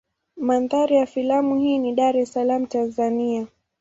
[0.37, 3.47] Mandhari ya filamu hii ni Dar es Salaam Tanzania.